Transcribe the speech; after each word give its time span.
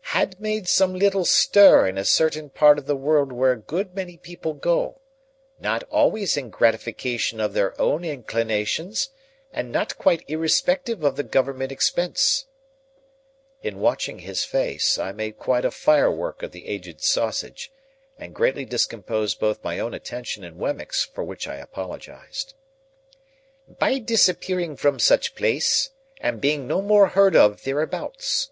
"—Had 0.00 0.40
made 0.40 0.66
some 0.66 0.94
little 0.98 1.24
stir 1.24 1.86
in 1.86 1.96
a 1.96 2.04
certain 2.04 2.50
part 2.50 2.76
of 2.76 2.86
the 2.86 2.96
world 2.96 3.30
where 3.30 3.52
a 3.52 3.56
good 3.56 3.94
many 3.94 4.16
people 4.16 4.52
go, 4.52 5.00
not 5.60 5.84
always 5.84 6.36
in 6.36 6.50
gratification 6.50 7.38
of 7.38 7.52
their 7.52 7.80
own 7.80 8.04
inclinations, 8.04 9.10
and 9.52 9.70
not 9.70 9.96
quite 9.96 10.24
irrespective 10.28 11.04
of 11.04 11.14
the 11.14 11.22
government 11.22 11.70
expense—" 11.70 12.46
In 13.62 13.78
watching 13.78 14.18
his 14.18 14.42
face, 14.42 14.98
I 14.98 15.12
made 15.12 15.38
quite 15.38 15.64
a 15.64 15.70
firework 15.70 16.42
of 16.42 16.50
the 16.50 16.66
Aged's 16.66 17.06
sausage, 17.06 17.70
and 18.18 18.34
greatly 18.34 18.64
discomposed 18.64 19.38
both 19.38 19.62
my 19.62 19.78
own 19.78 19.94
attention 19.94 20.42
and 20.42 20.58
Wemmick's; 20.58 21.04
for 21.04 21.22
which 21.22 21.46
I 21.46 21.54
apologised. 21.58 22.54
"—By 23.68 24.00
disappearing 24.00 24.74
from 24.76 24.98
such 24.98 25.36
place, 25.36 25.90
and 26.20 26.40
being 26.40 26.66
no 26.66 26.82
more 26.82 27.10
heard 27.10 27.36
of 27.36 27.62
thereabouts. 27.62 28.50